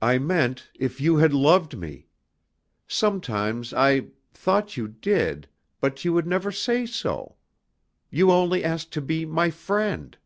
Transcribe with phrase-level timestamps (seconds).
[0.00, 2.08] "I meant if you had loved me.
[2.88, 5.46] Sometimes I thought you did,
[5.80, 7.36] but you would never say so.
[8.10, 10.18] You only asked to be 'my friend.'"